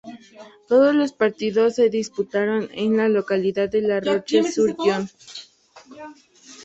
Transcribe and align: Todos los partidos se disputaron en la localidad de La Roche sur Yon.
Todos 0.67 0.95
los 0.95 1.13
partidos 1.13 1.75
se 1.75 1.91
disputaron 1.91 2.69
en 2.73 2.97
la 2.97 3.07
localidad 3.07 3.69
de 3.69 3.81
La 3.83 3.99
Roche 3.99 4.41
sur 4.51 4.75
Yon. 4.83 5.07